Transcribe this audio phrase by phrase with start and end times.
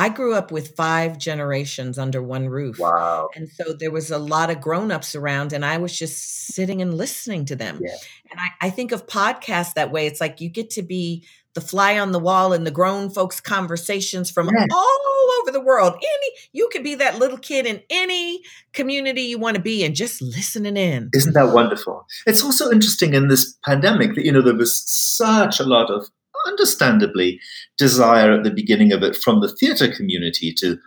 [0.00, 2.78] I grew up with five generations under one roof.
[2.78, 3.28] Wow.
[3.36, 6.94] And so there was a lot of grown-ups around and I was just sitting and
[6.96, 7.80] listening to them.
[7.82, 7.94] Yeah.
[8.30, 10.06] And I, I think of podcasts that way.
[10.06, 13.40] It's like you get to be the fly on the wall in the grown folks
[13.40, 14.64] conversations from Yeah.
[14.72, 15.92] all over the world.
[15.94, 18.40] Any you could be that little kid in any
[18.72, 21.10] community you want to be and just listening in.
[21.12, 22.06] Isn't that wonderful?
[22.26, 26.08] It's also interesting in this pandemic that, you know, there was such a lot of,
[26.46, 27.40] understandably,
[27.78, 30.78] desire at the beginning of it from the theatre community to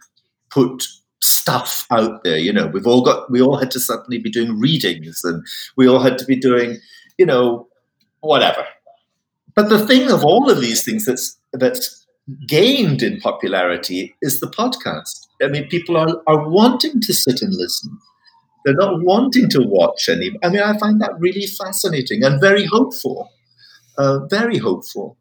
[0.50, 0.88] put
[1.22, 2.38] stuff out there.
[2.38, 5.46] You know, we've all got, we all had to suddenly be doing readings and
[5.78, 6.78] we all had to be doing,
[7.18, 7.68] you know,
[8.22, 8.66] whatever.
[9.56, 12.06] But the thing of all of these things that's, that's
[12.48, 15.28] gained in popularity is the podcast.
[15.42, 17.98] I mean, people are, are wanting to sit and listen.
[18.66, 20.32] They're not wanting to watch any.
[20.44, 23.30] I mean, I find that really fascinating and very hopeful.
[23.98, 25.18] Uh, very hopeful.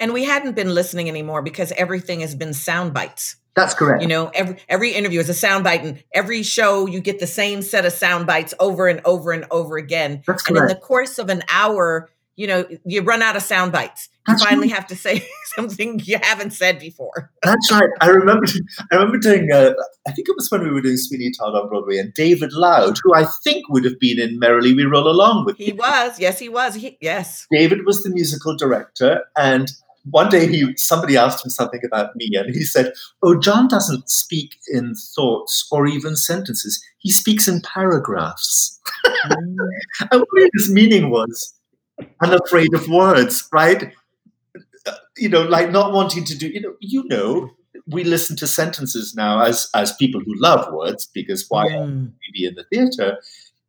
[0.00, 3.36] And we hadn't been listening anymore because everything has been sound bites.
[3.54, 4.02] That's correct.
[4.02, 7.26] You know, every every interview is a sound bite, and every show you get the
[7.26, 10.22] same set of sound bites over and over and over again.
[10.26, 13.72] That's And in the course of an hour, you know, you run out of sound
[13.72, 14.08] bites.
[14.26, 14.76] You That's finally right.
[14.76, 15.26] have to say
[15.56, 17.32] something you haven't said before.
[17.42, 17.90] That's right.
[18.00, 18.46] I remember.
[18.90, 19.50] I remember doing.
[19.52, 19.72] Uh,
[20.06, 22.98] I think it was when we were doing Sweeney Todd on Broadway, and David Loud,
[23.02, 26.38] who I think would have been in Merrily We Roll Along with He was, yes,
[26.38, 26.74] he was.
[26.74, 27.46] He, yes.
[27.50, 29.70] David was the musical director, and
[30.10, 34.08] one day he somebody asked him something about me, and he said, "Oh, John doesn't
[34.08, 36.82] speak in thoughts or even sentences.
[36.98, 38.80] He speaks in paragraphs."
[39.24, 39.58] and
[40.10, 41.54] what his meaning was,
[42.22, 43.92] unafraid of words, right?
[45.16, 46.48] You know, like not wanting to do.
[46.48, 47.50] You know, you know,
[47.86, 52.12] we listen to sentences now as as people who love words because why Mm.
[52.12, 53.18] we be in the theatre?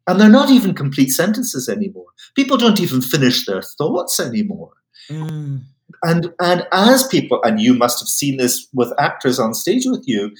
[0.07, 2.07] And they're not even complete sentences anymore.
[2.35, 4.71] People don't even finish their thoughts anymore.
[5.09, 5.61] Mm.
[6.03, 10.03] And and as people, and you must have seen this with actors on stage with
[10.07, 10.31] you,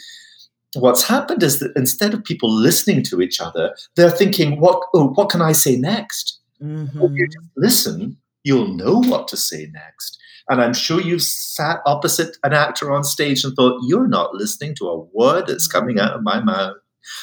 [0.75, 5.09] what's happened is that instead of people listening to each other, they're thinking, what oh,
[5.09, 6.39] what can I say next?
[6.63, 7.18] If Mhm.
[7.18, 10.18] you just listen, you'll know what to say next.
[10.50, 14.75] And I'm sure you've sat opposite an actor on stage and thought, you're not listening
[14.75, 16.75] to a word that's coming out of my mouth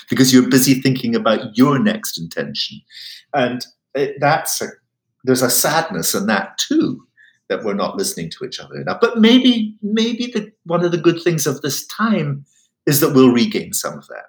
[0.09, 2.81] because you're busy thinking about your next intention.
[3.35, 3.65] And
[3.95, 4.69] it, that's a,
[5.25, 7.07] there's a sadness in that too,
[7.49, 9.01] that we're not listening to each other enough.
[9.01, 12.47] But maybe, maybe the, one of the good things of this time
[12.87, 14.27] is that we'll regain some of that.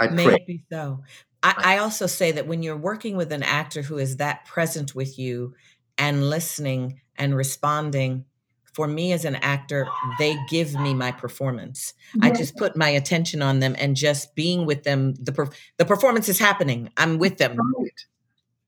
[0.00, 0.26] I pray.
[0.26, 1.02] Maybe so.
[1.44, 4.94] I, I also say that when you're working with an actor who is that present
[4.94, 5.54] with you
[5.98, 8.24] and listening and responding,
[8.72, 9.86] for me as an actor,
[10.18, 11.94] they give me my performance.
[12.20, 15.14] I just put my attention on them and just being with them.
[15.14, 16.90] The per- the performance is happening.
[16.96, 17.56] I'm with them.
[17.56, 17.92] Right.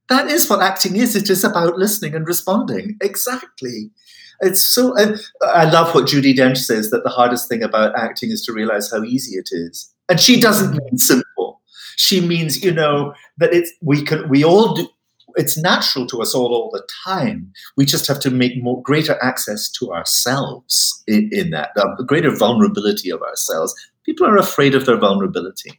[0.09, 1.17] That is what acting is.
[1.17, 2.97] It is about listening and responding.
[3.03, 3.91] Exactly.
[4.41, 4.97] It's so.
[4.97, 8.53] And I love what Judi Dench says that the hardest thing about acting is to
[8.53, 9.93] realize how easy it is.
[10.09, 10.85] And she doesn't mm-hmm.
[10.85, 11.26] mean simple.
[11.97, 14.89] She means you know that it's we can we all do.
[15.39, 17.53] It's natural to us all all the time.
[17.77, 22.35] We just have to make more greater access to ourselves in, in that the greater
[22.35, 23.75] vulnerability of ourselves.
[24.05, 25.79] People are afraid of their vulnerability.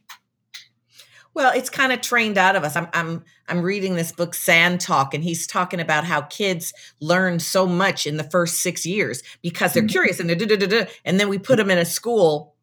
[1.34, 2.74] Well, it's kind of trained out of us.
[2.74, 7.38] I'm I'm I'm reading this book Sand Talk and he's talking about how kids learn
[7.38, 9.90] so much in the first 6 years because they're Mhm.
[9.90, 12.56] curious and they're and then we put them in a school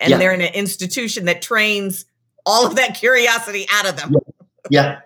[0.00, 0.18] and Yeah.
[0.18, 2.06] they're in an institution that trains
[2.46, 4.14] all of that curiosity out of them.
[4.70, 5.00] Yeah.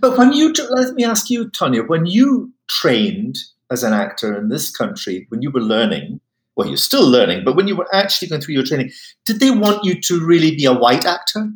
[0.00, 3.36] But when you, let me ask you, Tonya, when you trained
[3.70, 6.20] as an actor in this country, when you were learning,
[6.56, 8.90] well, you're still learning, but when you were actually going through your training,
[9.24, 11.50] did they want you to really be a white actor?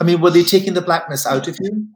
[0.00, 1.86] I mean, were they taking the blackness out of you?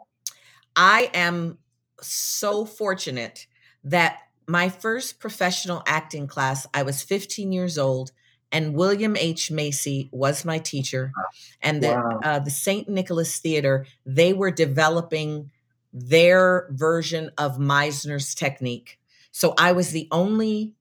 [0.76, 1.58] I am
[2.00, 3.46] so fortunate
[3.82, 8.12] that my first professional acting class, I was 15 years old,
[8.54, 9.50] and William H.
[9.50, 11.12] Macy was my teacher.
[11.60, 12.20] And the, wow.
[12.22, 12.88] uh, the St.
[12.88, 15.50] Nicholas Theater, they were developing
[15.92, 19.00] their version of Meisner's technique.
[19.32, 20.74] So I was the only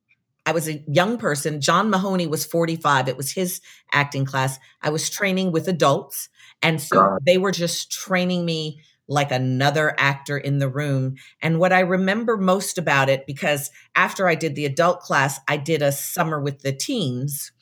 [0.45, 1.61] I was a young person.
[1.61, 3.07] John Mahoney was 45.
[3.07, 3.61] It was his
[3.93, 4.59] acting class.
[4.81, 6.27] I was training with adults.
[6.61, 7.19] And so God.
[7.25, 11.15] they were just training me like another actor in the room.
[11.41, 15.55] And what I remember most about it, because after I did the adult class, I
[15.57, 17.53] did a summer with the teens.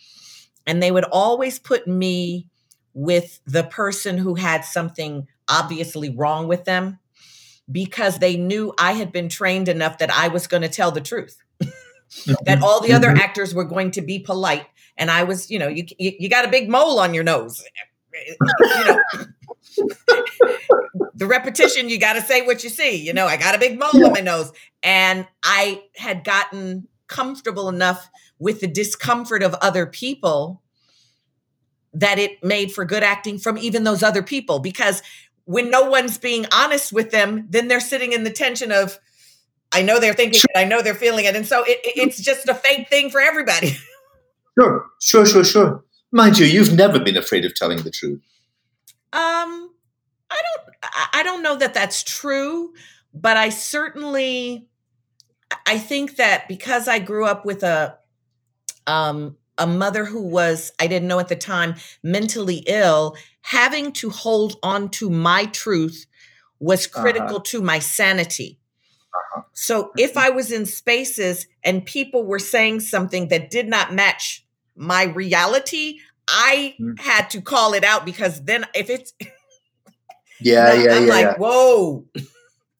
[0.68, 2.48] And they would always put me
[2.94, 7.00] with the person who had something obviously wrong with them
[7.72, 11.02] because they knew I had been trained enough that I was going to tell the
[11.02, 11.38] truth
[12.46, 13.22] that all the other mm-hmm.
[13.22, 14.68] actors were going to be polite
[14.98, 17.64] and i was you know you you, you got a big mole on your nose
[18.28, 19.00] you know
[21.16, 23.80] the repetition you got to say what you see you know i got a big
[23.80, 24.06] mole yeah.
[24.06, 24.52] on my nose
[24.84, 28.10] and i had gotten comfortable enough
[28.42, 30.62] with the discomfort of other people
[31.94, 35.02] that it made for good acting from even those other people because
[35.46, 39.00] when no one's being honest with them then they're sitting in the tension of
[39.72, 41.36] I know they're thinking it, I know they're feeling it.
[41.36, 43.78] And so it, it's just a fake thing for everybody.
[44.60, 45.84] Sure, sure, sure, sure.
[46.12, 48.20] Mind you, you've never been afraid of telling the truth.
[49.14, 49.72] Um,
[50.30, 50.76] I don't,
[51.14, 52.74] I don't know that that's true,
[53.14, 54.68] but I certainly,
[55.66, 57.98] I think that because I grew up with a,
[58.88, 64.10] um, a mother who was, I didn't know at the time, mentally ill, having to
[64.10, 66.06] hold on to my truth
[66.60, 67.02] was uh-huh.
[67.02, 67.44] critical uh-huh.
[67.46, 68.60] to my sanity.
[69.14, 69.42] Uh-huh.
[69.54, 74.46] So if I was in spaces and people were saying something that did not match
[74.76, 77.00] my reality, I mm.
[77.00, 79.14] had to call it out because then if it's
[80.40, 81.38] yeah, yeah, I'm yeah, like, yeah.
[81.38, 82.06] whoa,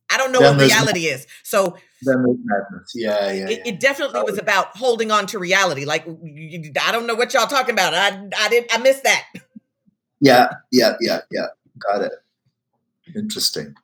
[0.10, 1.28] I don't know then what reality is.
[1.44, 2.92] So then madness.
[2.96, 3.50] Yeah, yeah.
[3.50, 3.74] It, yeah.
[3.74, 5.86] it definitely was about holding on to reality.
[5.86, 7.94] Like I don't know what y'all talking about.
[7.94, 9.26] I I didn't I missed that.
[10.20, 11.48] Yeah, yeah, yeah, yeah.
[11.80, 12.14] Got it.
[13.16, 13.76] Interesting.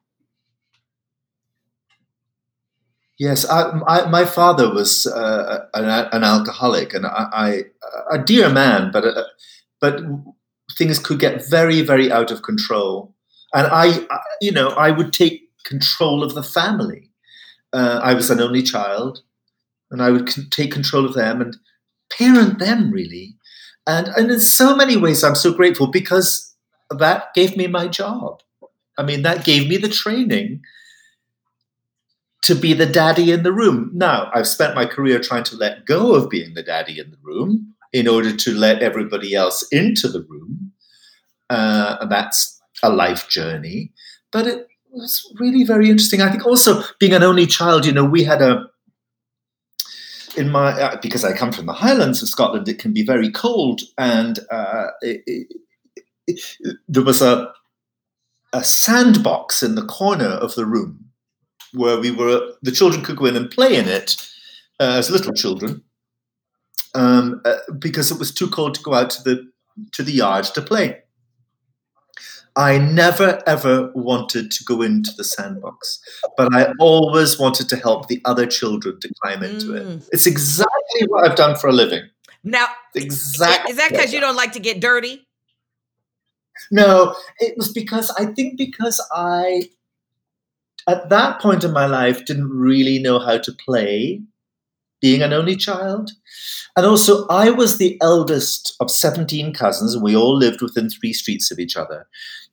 [3.20, 7.62] Yes, I, I, my father was uh, an, an, alcoholic, and I, I,
[8.12, 9.24] a dear man, but uh,
[9.82, 10.02] but
[10.78, 13.16] things could get very, very out of control,
[13.56, 14.06] and I,
[14.40, 17.07] you know, I would take control of the family.
[17.78, 19.22] Uh, I was an only child,
[19.92, 21.56] and I would take control of them and
[22.10, 23.36] parent them really,
[23.86, 26.56] and and in so many ways, I'm so grateful because
[26.90, 28.42] that gave me my job.
[28.98, 30.62] I mean, that gave me the training
[32.48, 33.92] to be the daddy in the room.
[33.94, 37.18] Now, I've spent my career trying to let go of being the daddy in the
[37.22, 40.72] room in order to let everybody else into the room.
[41.50, 43.92] Uh, and that's a life journey.
[44.32, 46.22] But it was really very interesting.
[46.22, 48.66] I think also being an only child, you know, we had a,
[50.36, 53.32] in my, uh, because I come from the Highlands of Scotland, it can be very
[53.32, 53.82] cold.
[53.98, 55.48] And uh, it, it,
[56.28, 57.52] it, there was a,
[58.54, 61.06] a sandbox in the corner of the room
[61.74, 64.16] where we were the children could go in and play in it
[64.80, 65.84] uh, as little children
[66.96, 69.52] um, uh, because it was too cold to go out to the
[69.92, 71.02] to the yard to play.
[72.58, 76.00] I never ever wanted to go into the sandbox,
[76.36, 79.98] but I always wanted to help the other children to climb into mm.
[79.98, 80.10] it.
[80.12, 82.10] It's exactly what I've done for a living.
[82.44, 83.72] Now, exactly.
[83.72, 85.28] Is that because you don't like to get dirty?
[86.72, 89.70] No, it was because I think because I
[90.88, 94.22] at that point in my life didn't really know how to play
[95.00, 96.12] being an only child
[96.76, 101.14] and also i was the eldest of 17 cousins and we all lived within three
[101.14, 102.08] streets of each other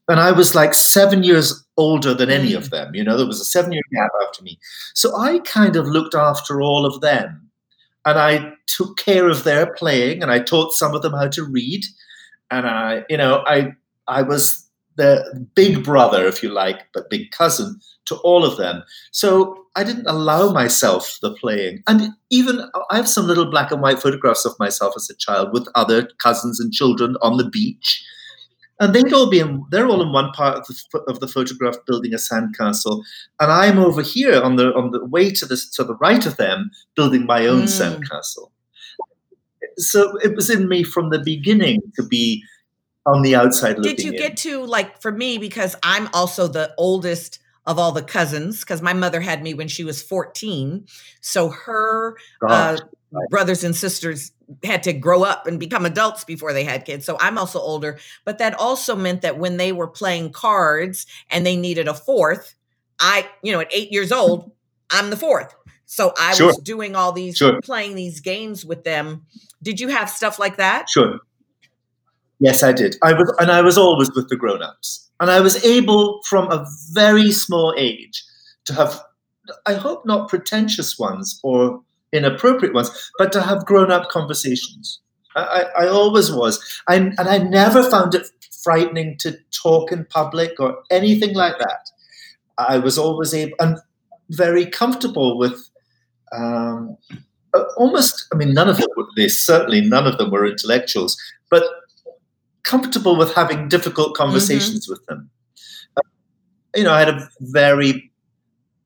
[0.09, 2.71] and i was like seven years older than any of mm.
[2.71, 4.59] them you know there was a seven year gap after me
[4.95, 7.51] so i kind of looked after all of them
[8.05, 11.45] and i took care of their playing and i taught some of them how to
[11.45, 11.85] read
[12.51, 13.73] and i you know i
[14.09, 14.65] i was
[14.97, 18.83] the big brother, if you like, but big cousin to all of them.
[19.13, 21.83] So I didn't allow myself the playing.
[21.87, 25.53] And even I have some little black and white photographs of myself as a child
[25.53, 28.05] with other cousins and children on the beach.
[28.81, 31.77] And they'd all be in, they're all in one part of the, of the photograph
[31.87, 33.05] building a sandcastle.
[33.39, 36.37] And I'm over here on the on the way to the to the right of
[36.37, 38.01] them building my own mm.
[38.01, 38.51] sandcastle.
[39.77, 42.43] So it was in me from the beginning to be
[43.07, 44.19] on the outside Did you in.
[44.19, 48.83] get to like for me because I'm also the oldest of all the cousins because
[48.83, 50.87] my mother had me when she was 14.
[51.21, 52.17] So her
[52.47, 52.79] uh,
[53.31, 57.05] brothers and sisters had to grow up and become adults before they had kids.
[57.05, 61.45] So I'm also older, but that also meant that when they were playing cards and
[61.45, 62.55] they needed a fourth,
[63.01, 64.53] I, you know, at 8 years old,
[64.91, 65.55] I'm the fourth.
[65.87, 66.49] So I Sure.
[66.49, 67.61] was doing all these Sure.
[67.61, 69.27] playing these games with them.
[69.63, 70.89] Did you have stuff like that?
[70.89, 71.19] Sure.
[72.41, 72.97] Yes, I did.
[73.03, 76.67] I was, and I was always with the grown-ups, and I was able from a
[76.93, 78.25] very small age
[78.65, 79.01] to have,
[79.67, 81.81] I hope not pretentious ones or
[82.15, 85.01] inappropriate ones, but to have grown-up conversations.
[85.37, 85.43] I,
[85.77, 88.27] I, I always was, I, and I never found it
[88.63, 91.91] frightening to talk in public or anything like that.
[92.57, 93.79] I was always able and
[94.31, 95.69] very comfortable with.
[96.33, 96.97] Um,
[97.77, 101.17] almost, I mean, none of them were, they certainly none of them were intellectuals,
[101.51, 101.65] but
[102.63, 105.31] comfortable with having difficult conversations with them.
[105.97, 106.01] Uh,
[106.75, 108.11] you know, I had a very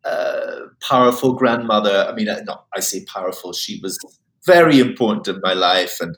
[0.05, 2.07] uh, powerful grandmother.
[2.09, 3.53] I mean, I- no, I say powerful.
[3.53, 3.99] She was
[4.47, 6.17] very important in my life and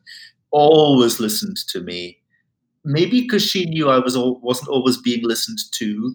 [0.50, 2.18] always listened to me.
[2.84, 6.14] Maybe because she knew I was al- wasn't always being listened to,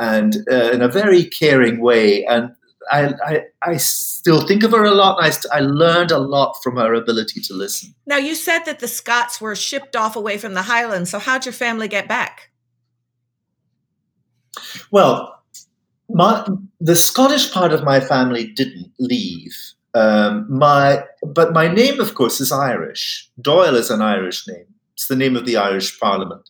[0.00, 2.24] and uh, in a very caring way.
[2.24, 2.50] And
[2.90, 5.18] I, I, I still think of her a lot.
[5.22, 7.94] I, I learned a lot from her ability to listen.
[8.06, 11.10] Now you said that the Scots were shipped off away from the Highlands.
[11.10, 12.50] So how'd your family get back?
[14.90, 15.35] Well,
[16.08, 16.46] my
[16.80, 19.54] the Scottish part of my family didn't leave.
[19.94, 23.28] Um, my but my name, of course, is Irish.
[23.40, 24.66] Doyle is an Irish name.
[24.94, 26.48] It's the name of the Irish Parliament,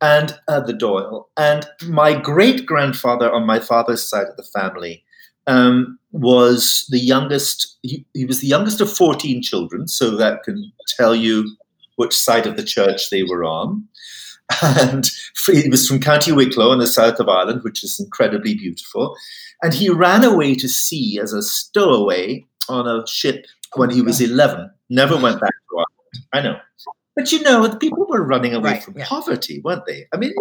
[0.00, 1.26] and uh, the Dáil.
[1.36, 5.04] And my great grandfather on my father's side of the family
[5.46, 7.78] um, was the youngest.
[7.82, 11.56] He, he was the youngest of fourteen children, so that can tell you
[11.96, 13.84] which side of the church they were on
[14.62, 15.10] and
[15.46, 19.16] he was from County Wicklow in the south of Ireland, which is incredibly beautiful.
[19.62, 24.20] And he ran away to sea as a stowaway on a ship when he was
[24.20, 24.70] 11.
[24.88, 26.26] Never went back to Ireland.
[26.32, 26.60] I know.
[27.16, 29.06] But you know, the people were running away Right, from yeah.
[29.06, 30.06] poverty, weren't they?
[30.12, 30.32] I mean,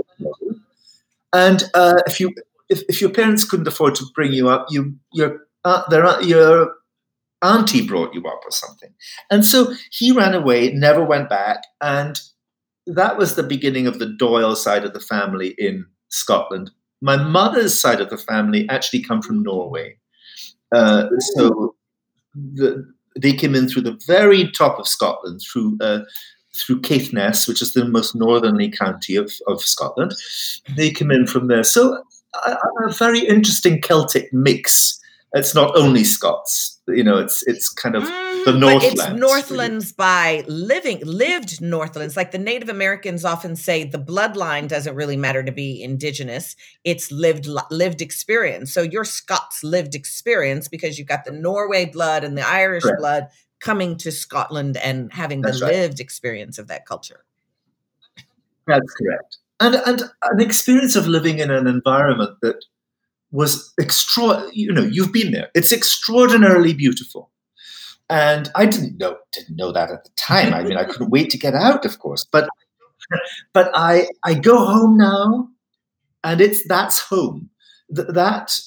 [1.33, 2.33] and uh, if you
[2.69, 6.75] if, if your parents couldn't afford to bring you up, you your uh, their your
[7.41, 8.93] auntie brought you up or something.
[9.29, 12.19] And so he ran away, never went back, and
[12.95, 16.71] that was the beginning of the Doyle side of the family in Scotland.
[17.01, 19.97] My mother's side of the family actually come from Norway.
[20.73, 21.75] Uh, so
[22.35, 22.85] the,
[23.17, 26.01] they came in through the very top of Scotland, through uh,
[26.55, 30.13] through Caithness, which is the most northerly county of, of Scotland.
[30.75, 31.63] They came in from there.
[31.63, 32.03] So
[32.45, 34.99] a, a very interesting Celtic mix.
[35.33, 37.17] It's not only Scots, you know.
[37.17, 38.03] It's it's kind of
[38.45, 42.17] the Mm, but it's Northlands by living, lived Northlands.
[42.17, 46.55] Like the Native Americans often say, the bloodline doesn't really matter to be indigenous.
[46.83, 48.71] It's lived lived experience.
[48.73, 52.99] So your Scots lived experience because you've got the Norway blood and the Irish Correct.
[52.99, 53.27] blood
[53.59, 55.73] coming to Scotland and having That's the right.
[55.73, 57.25] lived experience of that culture.
[58.67, 59.37] That's correct.
[59.59, 62.63] And and an experience of living in an environment that
[63.31, 64.49] was extra.
[64.53, 65.49] You know, you've been there.
[65.53, 67.31] It's extraordinarily beautiful.
[68.09, 70.53] And I didn't know didn't know that at the time.
[70.53, 72.25] I mean, I couldn't wait to get out, of course.
[72.31, 72.49] But
[73.53, 75.49] but I I go home now,
[76.23, 77.49] and it's that's home.
[77.95, 78.59] Th- That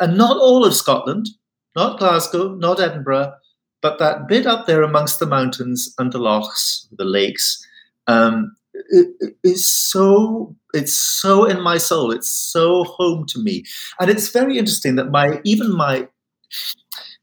[0.00, 1.28] and not all of Scotland,
[1.76, 3.34] not Glasgow, not Edinburgh,
[3.82, 7.66] but that bit up there amongst the mountains and the lochs, the lakes.
[8.08, 8.56] Um,
[8.90, 13.64] it, it is so it's so in my soul it's so home to me
[14.00, 16.08] and it's very interesting that my even my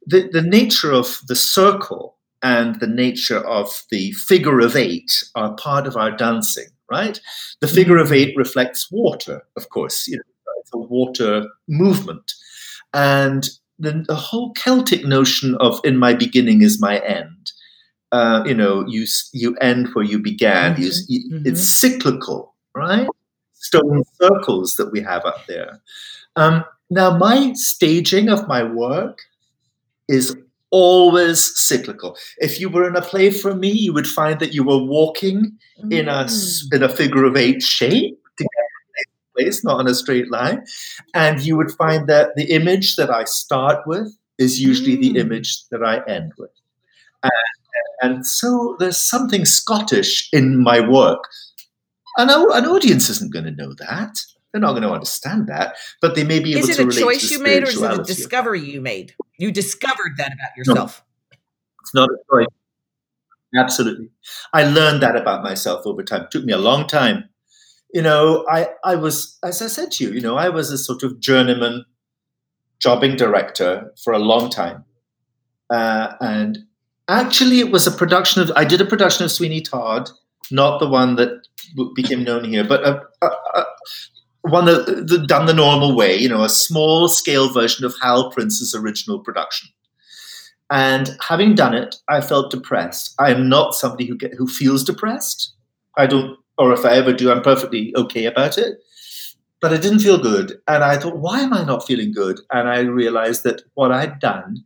[0.10, 5.54] the, the nature of the circle and the nature of the figure of eight are
[5.56, 7.20] part of our dancing right
[7.62, 12.34] the figure of eight reflects water of course you know it's a water movement
[12.94, 17.52] and the, the whole celtic notion of in my beginning is my end
[18.12, 20.82] uh, you know, you you end where you began.
[20.82, 21.46] You, s- you, Mhm.
[21.46, 23.08] It's cyclical, right?
[23.54, 25.80] Stone circles that we have up there.
[26.36, 29.20] Um, now, my staging of my work
[30.10, 30.36] is
[30.72, 32.18] always cyclical.
[32.40, 35.58] If you were in a play for me, you would find that you were walking
[35.90, 38.66] in a s- in a figure of eight shape to get
[39.08, 40.60] to place, not in a straight line,
[41.14, 45.02] and you would find that the image that I start with is usually Mm.
[45.02, 46.52] the image that I end with.
[47.24, 47.32] And,
[48.04, 51.24] and so there's something Scottish in my work.
[52.18, 54.14] And an audience isn't going to know that.
[54.52, 56.92] They're not going to understand that, but they may be able Is it to a
[56.92, 58.16] to choice you made or is it a spirituality of that.
[58.16, 59.16] discovery you made?
[59.38, 61.04] You discovered that about yourself.
[61.82, 62.48] It's not a choice.
[63.56, 64.10] Absolutely.
[64.54, 66.24] I learned that about myself over time.
[66.24, 67.30] It took me a long time.
[67.94, 70.78] You know, I, I was, as I said to you, you know, I was a
[70.78, 71.86] sort of journeyman
[72.80, 74.86] jobbing director for a long time.
[75.70, 76.60] Uh, and
[77.08, 80.10] actually, it was a production of, I did a production of Sweeney Todd,
[80.52, 81.48] not the one that
[81.96, 83.66] became known here, but a, a, a
[84.42, 88.32] one that, that done the normal way, you know, a small scale version of Hal
[88.32, 89.70] Prince's original production.
[90.72, 93.16] And having done it, I felt depressed.
[93.20, 95.54] I am not somebody who get, who feels depressed.
[95.98, 98.78] I don't, or if I ever do, I'm perfectly okay about it.
[99.62, 102.40] But I didn't feel good, and I thought, why am I not feeling good?
[102.50, 104.64] And I realized that what I'd done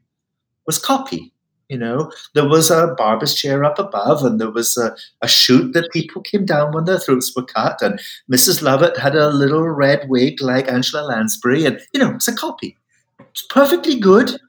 [0.68, 1.33] was copy.
[1.74, 5.74] You know, there was a barber's chair up above, and there was a, a chute
[5.74, 8.00] that people came down when their throats were cut, and
[8.32, 8.62] Mrs.
[8.62, 12.78] Lovett had a little red wig like Angela Lansbury, and you know, it's a copy.
[13.32, 14.40] It's perfectly good,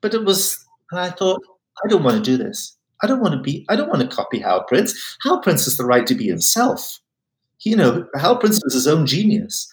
[0.00, 0.58] but it was.
[0.90, 1.40] And I thought,
[1.84, 2.76] I don't want to do this.
[3.04, 3.64] I don't want to be.
[3.68, 5.16] I don't want to copy Hal Prince.
[5.22, 6.98] Hal Prince has the right to be himself.
[7.60, 9.72] You know, Hal Prince was his own genius.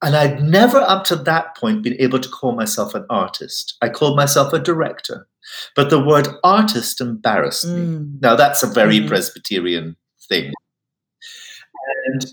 [0.00, 3.76] And I'd never up to that point been able to call myself an artist.
[3.82, 5.26] I called myself a director.
[5.74, 7.80] But the word artist embarrassed me.
[7.80, 8.20] Mm.
[8.20, 9.08] Now, that's a very mm.
[9.08, 9.96] Presbyterian
[10.28, 10.52] thing.
[12.06, 12.26] And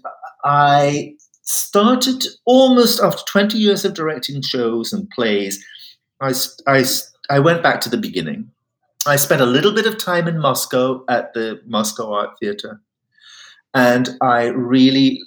[0.43, 5.63] I started almost after 20 years of directing shows and plays,
[6.21, 6.33] I,
[6.67, 6.83] I,
[7.29, 8.51] I went back to the beginning.
[9.07, 12.81] I spent a little bit of time in Moscow at the Moscow Art Theater.
[13.73, 15.21] And I really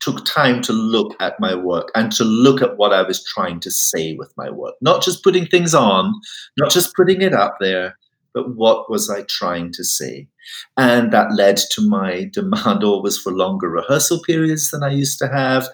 [0.00, 3.60] took time to look at my work and to look at what I was trying
[3.60, 4.74] to say with my work.
[4.80, 6.14] Not just putting things on,
[6.58, 7.96] not just putting it up there,
[8.32, 10.28] but what was I trying to say?
[10.76, 15.28] And that led to my demand always for longer rehearsal periods than I used to
[15.28, 15.68] have,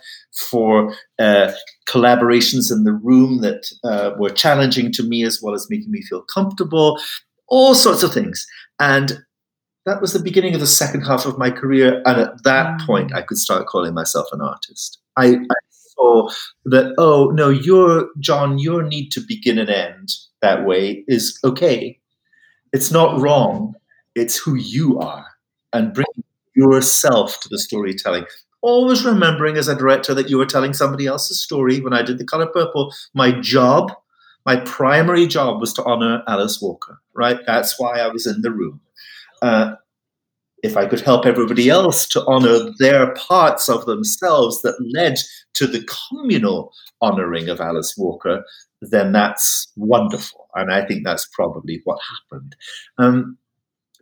[0.50, 1.52] for uh,
[1.88, 6.02] collaborations in the room that uh, were challenging to me as well as making me
[6.02, 7.00] feel comfortable,
[7.48, 8.46] all sorts of things.
[8.80, 9.24] And
[9.86, 12.02] that was the beginning of the second half of my career.
[12.04, 12.86] And at that mm.
[12.86, 14.98] point, I could start calling myself an artist.
[15.16, 16.28] I, I saw
[16.66, 21.98] that, oh, no, your, John, your need to begin and end that way is okay.
[22.72, 23.74] It's not wrong.
[24.16, 25.24] It's who you are
[25.72, 26.06] and bring
[26.56, 28.26] yourself to the storytelling.
[28.62, 31.80] Always remembering as a director that you were telling somebody else's story.
[31.80, 33.92] When I did The Color Purple, my job,
[34.44, 37.38] my primary job was to honor Alice Walker, right?
[37.46, 38.80] That's why I was in the room
[39.42, 39.74] uh,
[40.62, 45.18] if I could help everybody else to honor their parts of themselves that led
[45.54, 48.42] to the communal honoring of Alice Walker,
[48.80, 50.48] then that's wonderful.
[50.54, 51.98] And I think that's probably what
[52.30, 52.56] happened.
[52.98, 53.38] Um,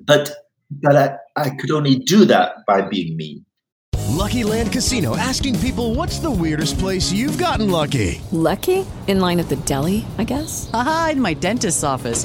[0.00, 0.32] but
[0.70, 3.44] but I, I could only do that by being me.
[4.10, 8.20] Lucky Land Casino asking people what's the weirdest place you've gotten lucky?
[8.32, 8.86] Lucky?
[9.06, 10.70] In line at the deli, I guess?
[10.72, 12.24] Aha, in my dentist's office.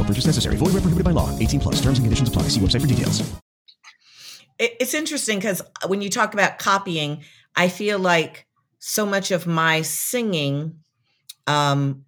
[0.00, 0.56] No purchase necessary.
[0.56, 1.28] Void where prohibited by law.
[1.38, 1.74] 18 plus.
[1.76, 2.44] Terms and conditions apply.
[2.44, 3.22] See website for details.
[4.58, 7.22] It's interesting because when you talk about copying,
[7.54, 8.46] I feel like
[8.78, 10.80] so much of my singing
[11.46, 12.04] um,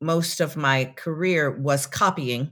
[0.00, 2.50] most of my career was copying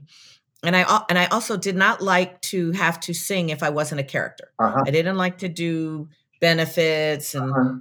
[0.63, 4.01] and I and I also did not like to have to sing if I wasn't
[4.01, 4.51] a character.
[4.59, 4.83] Uh-huh.
[4.85, 6.09] I didn't like to do
[6.41, 7.73] benefits and uh-huh.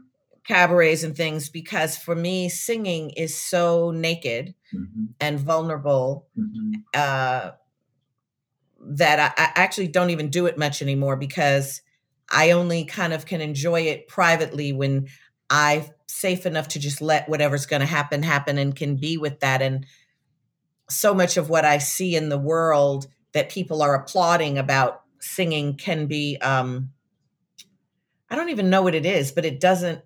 [0.47, 5.07] Cabarets and things because for me singing is so naked mm-hmm.
[5.21, 6.81] and vulnerable mm-hmm.
[6.93, 7.51] uh,
[8.81, 11.81] that I, I, actually don't even do it much anymore because
[12.31, 15.09] I only kind of can enjoy it privately when
[15.51, 19.41] i'm safe enough to just let whatever's going to happen happen and can be with
[19.41, 19.87] that and
[20.89, 25.77] so much of what i see in the world that people are applauding about singing
[25.77, 26.91] can be um
[28.31, 30.03] i don't even know what it is but it doesn't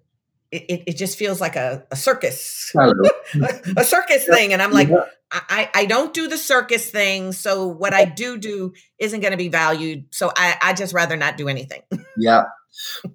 [0.50, 2.72] it, it, just feels like a, a circus
[3.76, 5.04] a, circus thing and i'm like yeah.
[5.30, 9.36] I, I don't do the circus thing so what i do do isn't going to
[9.36, 11.82] be valued so i i just rather not do anything
[12.16, 12.44] yeah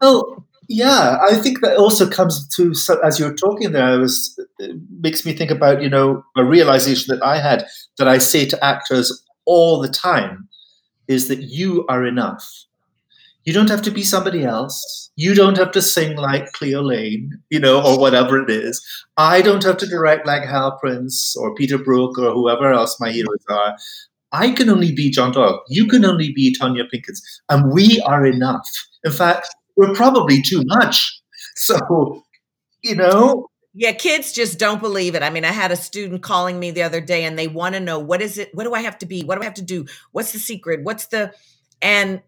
[0.01, 3.85] well Yeah, I think that also comes to so as you're talking there.
[3.85, 7.65] I was it makes me think about you know a realization that I had
[7.97, 10.47] that I say to actors all the time
[11.07, 12.47] is that you are enough.
[13.45, 15.12] You don't have to be somebody else.
[15.15, 18.82] You don't have to sing like Cleo Laine, you know, or whatever it is.
[19.17, 23.12] I don't have to direct like Hal Prince or Peter Brook or whoever else my
[23.12, 23.75] heroes are.
[24.32, 25.62] I can only be John Doyle.
[25.67, 27.19] You can only be Tonya Pinkins.
[27.49, 28.67] And we are enough.
[29.03, 31.19] In fact, we're probably too much.
[31.56, 32.23] So,
[32.82, 33.45] you know.
[33.75, 35.21] Yeah, kids just don't believe it.
[35.21, 37.79] I mean, I had a student calling me the other day and they want to
[37.79, 38.49] know what is it?
[38.56, 39.23] What do I have to be?
[39.23, 39.86] What do I have to do?
[40.13, 40.84] What's the secret?
[40.84, 41.32] What's the.
[41.79, 42.23] And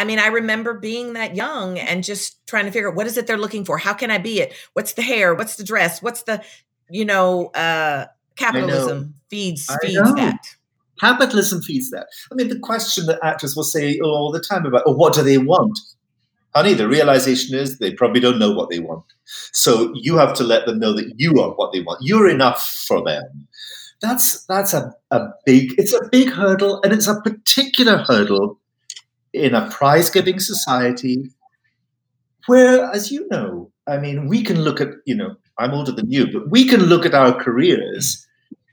[0.00, 3.18] I mean, I remember being that young and just trying to figure out what is
[3.18, 3.76] it they're looking for?
[3.76, 4.54] How can I be it?
[4.72, 5.34] What's the hair?
[5.34, 6.00] What's the dress?
[6.00, 6.42] What's the,
[6.88, 10.40] you know, uh capitalism feeds feeds that.
[10.98, 12.06] Capitalism feeds that.
[12.32, 15.22] I mean, the question that actors will say all the time about, oh, what do
[15.22, 15.78] they want?
[16.54, 19.04] Honey, the realization is they probably don't know what they want.
[19.52, 22.00] So you have to let them know that you are what they want.
[22.02, 23.48] You're enough for them.
[24.00, 28.59] That's that's a, a big it's a big hurdle and it's a particular hurdle
[29.32, 31.30] in a prize giving society
[32.46, 36.10] where, as you know, I mean, we can look at, you know, I'm older than
[36.10, 38.26] you, but we can look at our careers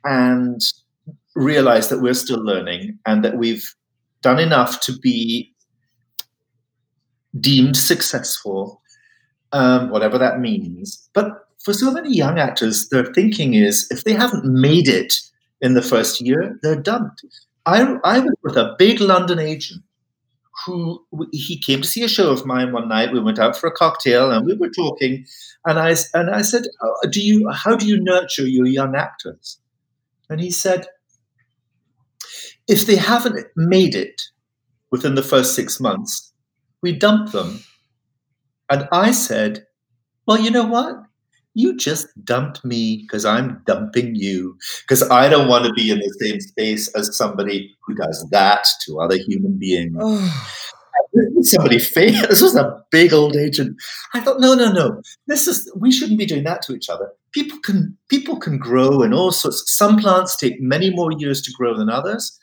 [0.04, 0.62] and
[1.36, 3.74] realize that we're still learning and that we've
[4.22, 5.54] done enough to be
[7.39, 8.82] deemed successful,
[9.52, 11.10] um, whatever that means.
[11.13, 15.13] But for so many young actors, their thinking is if they haven't made it
[15.62, 17.24] in the first year, they're dumped.
[17.65, 19.84] I, I was with a big London agent
[20.65, 23.13] who he came to see a show of mine one night.
[23.13, 25.26] We went out for a cocktail and we were talking,
[25.65, 27.50] and I and I said, oh, "Do you?
[27.50, 29.60] How do you nurture your young actors?"
[30.30, 30.88] And he said,
[32.67, 34.22] "If they haven't made it
[34.91, 36.34] within the first six months,
[36.82, 37.63] we dump them."
[38.70, 39.65] And I said,
[40.26, 41.07] "Well, you know what?
[41.58, 45.98] You just dumped me because I'm dumping you because I don't want to be in
[45.98, 49.96] the same space as somebody who does that to other human beings.
[51.15, 51.41] Oh.
[51.41, 52.22] Somebody famous.
[52.30, 53.78] This was a big old agent.
[54.13, 55.02] I thought, no, no, no.
[55.28, 57.12] This is we shouldn't be doing that to each other.
[57.32, 59.63] People can people can grow in all sorts.
[59.72, 62.38] Some plants take many more years to grow than others,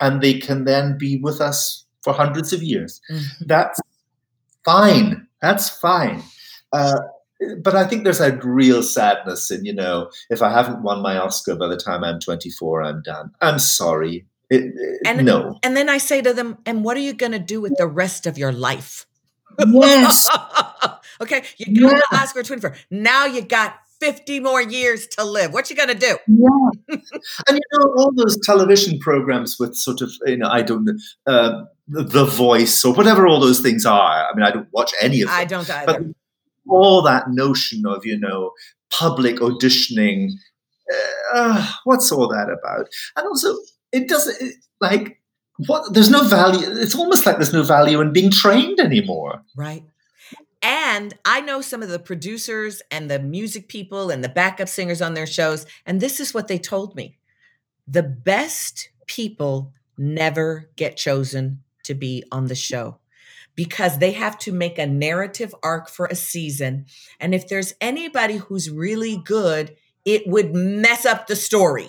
[0.00, 3.00] and they can then be with us for hundreds of years.
[3.10, 3.46] Mm-hmm.
[3.46, 3.80] That's
[4.64, 5.26] fine.
[5.42, 6.22] That's fine.
[6.72, 7.00] Uh,
[7.62, 11.16] but I think there's a real sadness in, you know, if I haven't won my
[11.16, 13.32] Oscar by the time I'm 24, I'm done.
[13.40, 14.26] I'm sorry.
[14.50, 15.58] It, it, and, no.
[15.62, 17.86] And then I say to them, and what are you going to do with the
[17.86, 19.06] rest of your life?
[19.58, 20.28] Yes.
[21.20, 21.44] okay.
[21.56, 22.00] You got yeah.
[22.10, 22.74] the Oscar 24.
[22.90, 25.52] Now you got 50 more years to live.
[25.52, 26.16] What you going to do?
[26.26, 26.98] Yeah.
[27.48, 30.94] and you know, all those television programs with sort of, you know, I don't know,
[31.26, 34.28] uh, the, the, Voice or whatever all those things are.
[34.28, 35.36] I mean, I don't watch any of them.
[35.36, 35.86] I don't either.
[35.86, 36.02] But
[36.70, 38.52] all that notion of you know
[38.90, 40.30] public auditioning
[41.32, 42.88] uh, what's all that about?
[43.16, 43.56] And also
[43.92, 45.20] it doesn't it, like
[45.66, 49.42] what there's no value it's almost like there's no value in being trained anymore.
[49.56, 49.84] Right.
[50.62, 55.00] And I know some of the producers and the music people and the backup singers
[55.00, 57.16] on their shows, and this is what they told me.
[57.88, 62.98] The best people never get chosen to be on the show
[63.54, 66.86] because they have to make a narrative arc for a season.
[67.18, 71.88] And if there's anybody who's really good, it would mess up the story.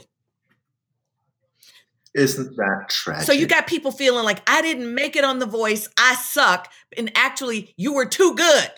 [2.13, 3.25] Isn't that tragic?
[3.25, 6.69] So you got people feeling like I didn't make it on The Voice, I suck,
[6.97, 8.71] and actually you were too good.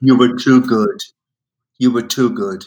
[0.00, 1.00] You were too good.
[1.78, 2.64] You were too good.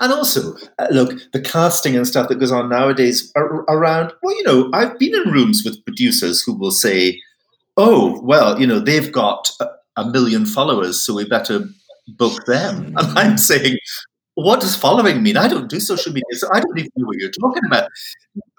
[0.00, 4.36] And also, uh, look, the casting and stuff that goes on nowadays are, around, well,
[4.36, 7.18] you know, I've been in rooms with producers who will say,
[7.76, 9.50] oh, well, you know, they've got
[9.96, 11.66] a, million followers, so we better
[12.08, 12.94] book them.
[12.98, 13.78] And I'm saying,
[14.34, 15.36] what does following mean?
[15.36, 17.90] I don't do social media, so I don't even know what you're talking about.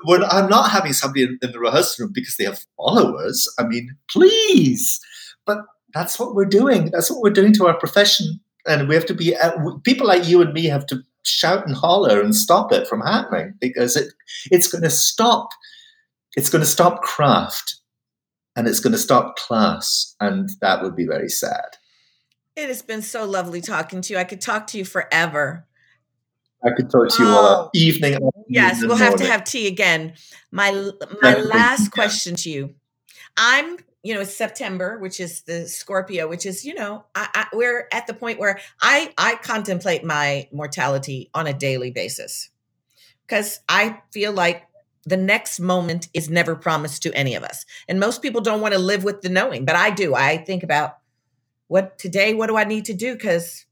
[0.06, 3.64] When I'm not having somebody in, in the rehearsal room because they have followers, I
[3.64, 5.00] mean, please.
[5.46, 5.60] But
[5.94, 6.92] that's what we're doing.
[6.92, 8.40] That's what we're doing to our profession.
[8.68, 9.52] And we have to be, uh,
[9.84, 13.54] people like you and me have to shout and holler and stop it from happening
[13.60, 14.14] because it,
[14.52, 15.50] it's going to stop.
[16.36, 17.76] It's going to stop craft
[18.56, 20.16] and it's going to stop class.
[20.20, 21.78] And that would be very sad.
[22.56, 24.20] It has been so lovely talking to you.
[24.20, 25.66] I could talk to you forever.
[26.64, 28.18] I could talk to you oh, all evening.
[28.48, 29.06] Yes, we'll morning.
[29.06, 30.14] have to have tea again.
[30.52, 32.76] My my last question to you.
[33.36, 37.48] I'm, you know, it's September, which is the Scorpio, which is, you know, I, I,
[37.54, 42.50] we're at the point where I I contemplate my mortality on a daily basis
[43.28, 44.64] because I feel like
[45.06, 47.66] the next moment is never promised to any of us.
[47.88, 50.16] And most people don't want to live with the knowing, but I do.
[50.16, 50.98] I think about
[51.68, 52.34] what today?
[52.34, 53.14] What do I need to do?
[53.14, 53.66] Because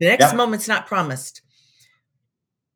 [0.00, 0.36] the next Yeah.
[0.36, 1.42] moment's not promised.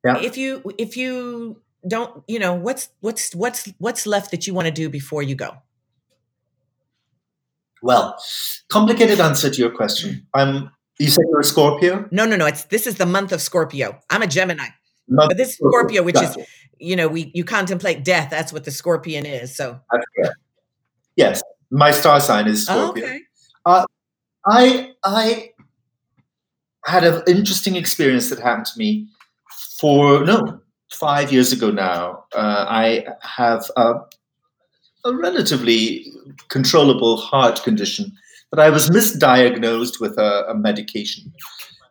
[0.04, 0.18] Yeah.
[0.18, 4.66] If you if you don't, you know, what's what's what's what's left that you want
[4.66, 5.58] to do before you go?
[7.82, 8.16] Well,
[8.68, 10.11] complicated answer to your question.
[10.11, 10.22] Mm.
[10.34, 10.70] I'm.
[10.98, 12.08] You said you're a Scorpio.
[12.11, 12.46] No, no, no.
[12.46, 14.00] It's this is the month of Scorpio.
[14.11, 14.66] I'm a Gemini,
[15.06, 16.46] Not but this Scorpio, which is Gotcha.
[16.80, 18.30] You know, we you contemplate death.
[18.30, 19.56] That's what the Scorpion is.
[19.56, 19.80] So
[21.16, 23.04] Yes, my star sign is oh, Scorpio.
[23.04, 23.20] okay.
[24.46, 25.50] I I
[26.86, 29.08] had an interesting experience that happened to me
[29.78, 30.60] for no
[30.90, 32.24] five years ago now.
[32.34, 33.94] Uh, I have a,
[35.04, 36.06] a relatively
[36.48, 38.12] controllable heart condition,
[38.50, 41.32] but I was misdiagnosed with a, a medication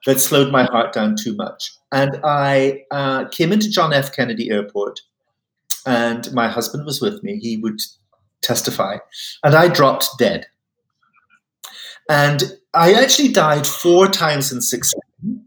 [0.05, 4.13] that slowed my heart down too much, and I uh, came into John F.
[4.13, 5.01] Kennedy Airport,
[5.85, 7.37] and my husband was with me.
[7.37, 7.81] He would
[8.41, 8.97] testify,
[9.43, 10.47] and I dropped dead.
[12.09, 15.45] And I actually died four times in succession.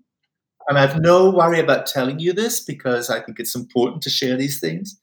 [0.68, 4.36] And I've no worry about telling you this because I think it's important to share
[4.36, 5.00] these things.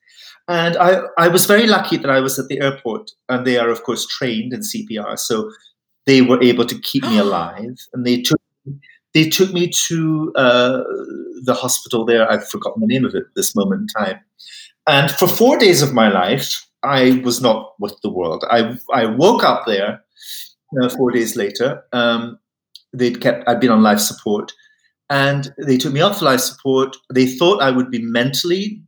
[0.48, 3.70] And I, I was very lucky that I was at the airport, and they are,
[3.70, 5.20] of course, trained in CPR.
[5.20, 5.52] So
[6.06, 7.78] they were able to keep me alive.
[7.94, 8.40] And they took,
[9.14, 10.84] they took me to uh,
[11.44, 12.30] the hospital there.
[12.30, 14.20] I've forgotten the name of it at this moment in time.
[14.88, 18.46] And for four days of my life, I was not with the world.
[18.50, 20.02] I, I woke up there
[20.82, 21.84] uh, four days later.
[21.94, 22.40] Um,
[22.94, 23.48] they'd kept.
[23.48, 24.54] I'd been on life support,
[25.10, 26.96] and they took me off life support.
[27.14, 28.82] They thought I would be mentally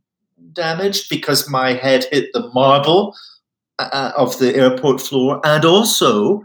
[0.52, 3.14] damaged because my head hit the marble
[3.78, 6.44] uh, of the airport floor, and also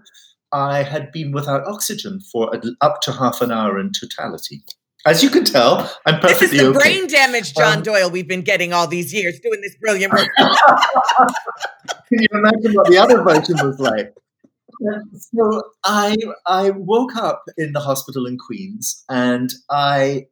[0.52, 4.64] I had been without oxygen for up to half an hour in totality.
[5.06, 6.80] As you can tell, I'm perfectly This is the okay.
[6.80, 8.10] brain damage, John Um, Doyle.
[8.10, 10.30] We've been getting all these years doing this brilliant work.
[12.10, 14.14] Can you imagine what the other version was like?
[15.14, 20.26] So I I woke up in the hospital in Queens, and I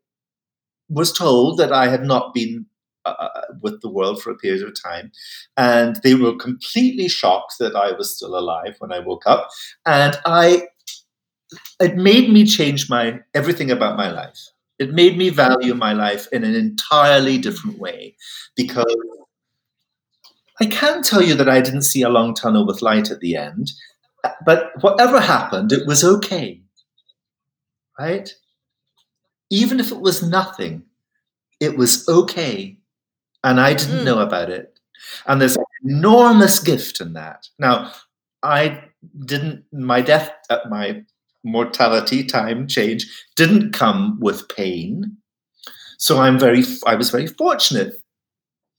[0.90, 2.66] was told that I had not been
[3.06, 3.30] uh,
[3.62, 5.14] with the world for a period of time,
[5.56, 9.48] and they were completely shocked that I was still alive when I woke up,
[9.86, 10.68] and I
[11.80, 14.40] it made me change my everything about my life.
[14.84, 18.16] It made me value my life in an entirely different way
[18.56, 18.86] because
[20.60, 23.36] I can tell you that I didn't see a long tunnel with light at the
[23.36, 23.72] end,
[24.46, 26.62] but whatever happened, it was okay.
[28.00, 28.34] Right?
[29.50, 30.84] Even if it was nothing,
[31.60, 32.78] it was okay.
[33.44, 34.06] And I didn't Mm.
[34.06, 34.80] know about it.
[35.28, 37.48] And there's an enormous gift in that.
[37.60, 37.94] Now,
[38.42, 38.86] I
[39.26, 41.04] didn't, my death, uh, my
[41.44, 45.18] mortality time change didn't come with pain.
[45.98, 48.02] So I'm very, I was very fortunate.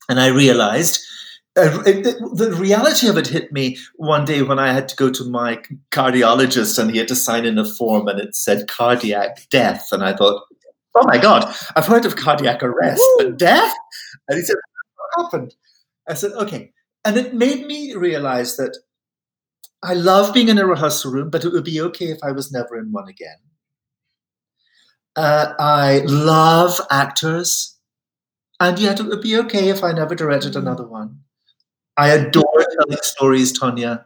[0.09, 1.01] And I realized
[1.57, 5.23] uh, the reality of it hit me one day when I had to go to
[5.23, 9.87] my cardiologist and he had to sign in a form and it said cardiac death.
[9.91, 10.43] And I thought,
[10.95, 13.73] oh my God, I've heard of cardiac arrest, but death?
[14.27, 14.57] And he said,
[15.15, 15.55] what happened?
[16.07, 16.71] I said, okay.
[17.05, 18.77] And it made me realize that
[19.83, 22.51] I love being in a rehearsal room, but it would be okay if I was
[22.51, 23.37] never in one again.
[25.15, 27.77] Uh, I love actors,
[28.59, 31.19] and yet it would be okay if I never directed another one.
[31.97, 34.03] I adore telling stories, Tonya.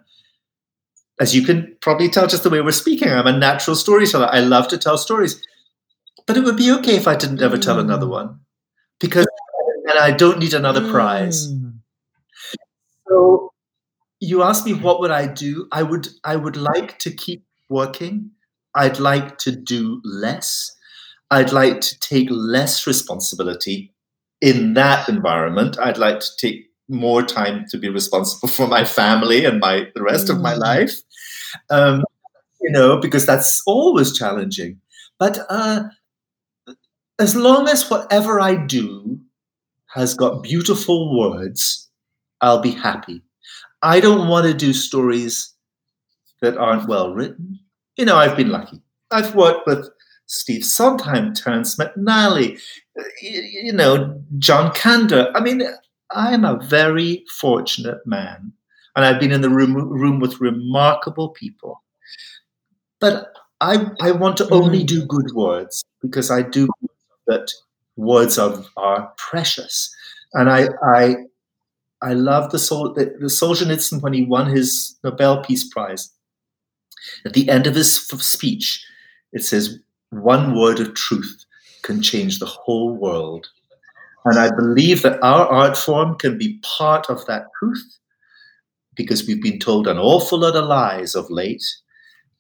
[1.20, 4.30] As you can probably tell just the way we're speaking, I'm a natural storyteller.
[4.32, 5.42] I love to tell stories.
[6.28, 8.40] But it would be okay if I didn't ever tell another one
[9.00, 9.28] because
[9.90, 11.52] and I don't need another prize.
[11.52, 11.80] Mm.
[13.08, 13.49] So
[14.20, 15.68] you asked me what would I do?
[15.72, 18.32] I would I would like to keep working.
[18.76, 20.76] I'd like to do less.
[21.32, 23.94] I'd like to take less responsibility
[24.42, 25.78] in that environment.
[25.80, 30.04] I'd like to take more time to be responsible for my family and my the
[30.04, 30.60] rest of my Mm.
[30.60, 30.96] life.
[31.70, 32.04] Um,
[32.62, 34.82] you know, because that's always challenging.
[35.20, 35.84] But uh,
[37.20, 39.20] as long as whatever I do
[39.96, 41.90] has got beautiful words,
[42.42, 43.24] I'll be happy.
[43.82, 45.54] I don't want to do stories
[46.42, 47.60] that aren't well written.
[47.98, 48.82] You know, I've been lucky.
[49.12, 49.90] I've worked with
[50.28, 52.60] Steve Sondheim, Terence McNally,
[53.22, 55.32] you know, John Kander.
[55.34, 55.64] I mean,
[56.12, 58.54] I'm a very fortunate man,
[58.96, 61.82] and I've been in the room room with remarkable people.
[63.00, 66.68] But I I want to only do good words because I do
[67.28, 67.52] that
[67.96, 69.94] words are are precious,
[70.34, 71.16] and I I
[72.02, 76.10] I love the Sol the, the Solzhenitsyn when he won his Nobel Peace Prize.
[77.26, 78.86] At the end of his speech,
[79.34, 79.80] it says,
[80.12, 81.46] "One word of truth
[81.82, 83.48] can change the whole world."
[84.26, 88.00] And I believe that our art form can be part of that truth
[88.96, 91.64] because we've been told an awful lot of lies of late.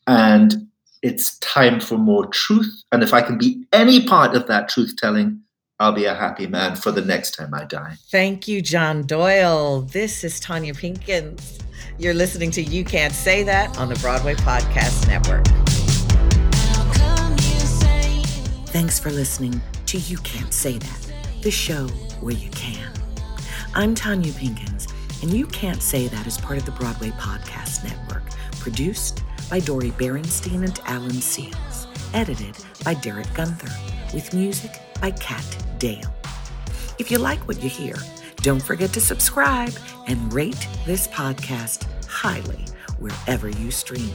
[0.07, 0.67] And
[1.01, 2.83] it's time for more truth.
[2.91, 5.41] And if I can be any part of that truth telling,
[5.81, 7.95] I'll be a happy man for the next time I die.
[8.11, 9.83] Thank you, John Doyle.
[9.83, 11.61] This is Tonya Pinkins.
[11.97, 15.45] You're listening to You Can't Say That on the Broadway Podcast Network.
[18.67, 21.13] Thanks for listening to You Can't Say That,
[21.43, 21.87] the show
[22.19, 22.91] where you can.
[23.73, 24.91] I'm Tonya Pinkins,
[25.23, 28.23] and You Can't Say That is part of the Broadway Podcast Network,
[28.59, 33.71] produced by Dori Berinstein and Alan Seales, edited by Derek Gunther,
[34.13, 37.95] with music by Kat If you like what you hear,
[38.37, 39.73] don't forget to subscribe
[40.07, 42.65] and rate this podcast highly
[42.99, 44.13] wherever you stream.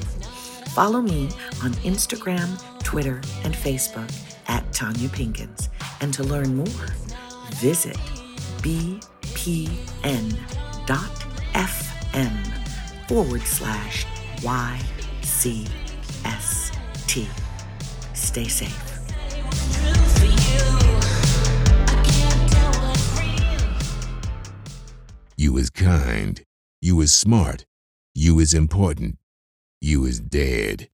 [0.74, 1.30] Follow me
[1.62, 4.12] on Instagram, Twitter, and Facebook
[4.48, 5.68] at Tonya Pinkins.
[6.00, 6.66] And to learn more,
[7.54, 7.96] visit
[8.58, 8.98] bpn.fm
[13.08, 14.06] forward slash
[14.40, 15.68] YCST.
[18.14, 18.93] Stay safe.
[25.44, 26.42] You is kind.
[26.80, 27.66] You is smart.
[28.14, 29.18] You is important.
[29.78, 30.88] You is dead.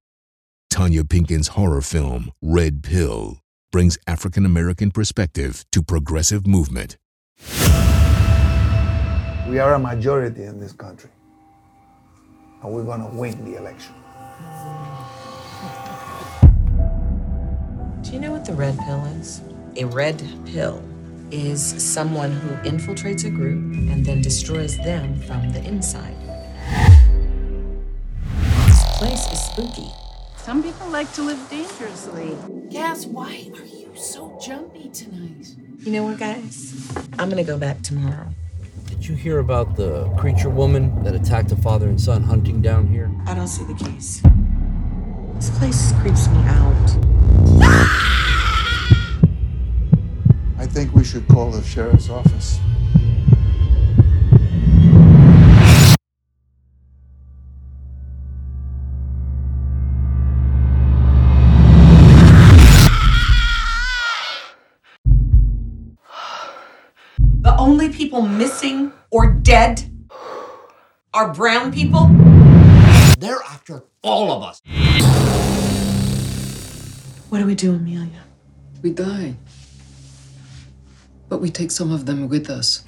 [0.73, 3.39] Tonya Pinkins' horror film, Red Pill,
[3.71, 6.97] brings African American perspective to progressive movement.
[9.49, 11.11] We are a majority in this country,
[12.61, 13.95] and we're going to win the election.
[18.03, 19.43] Do you know what the red pill is?
[19.77, 20.83] A red pill
[21.31, 26.17] is someone who infiltrates a group and then destroys them from the inside.
[28.67, 29.91] This place is spooky.
[30.37, 32.37] Some people like to live dangerously.
[32.71, 35.55] Gas, why are you so jumpy tonight?
[35.81, 36.91] You know what, guys?
[37.19, 38.29] I'm gonna go back tomorrow.
[38.87, 42.87] Did you hear about the creature woman that attacked a father and son hunting down
[42.89, 43.11] here?
[43.27, 44.21] I don't see the case.
[45.37, 47.10] This place creeps me out.
[50.81, 52.59] Think we should call the sheriff's office.
[67.43, 69.83] The only people missing or dead
[71.13, 72.07] are brown people?
[73.19, 74.63] They're after all of us.
[77.29, 78.25] What do we do, Amelia?
[78.81, 79.37] We die.
[81.31, 82.85] But we take some of them with us.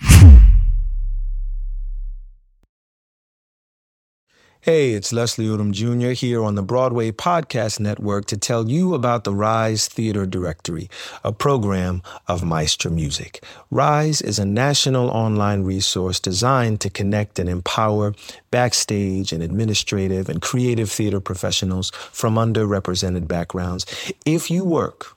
[4.65, 6.11] Hey, it's Leslie Odom Jr.
[6.11, 10.89] here on the Broadway Podcast Network to tell you about the Rise Theater Directory,
[11.25, 13.45] a program of Maestra Music.
[13.73, 18.15] Rise is a national online resource designed to connect and empower
[18.53, 23.85] backstage and administrative and creative theater professionals from underrepresented backgrounds.
[24.25, 25.17] If you work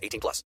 [0.01, 0.41] 18 plus.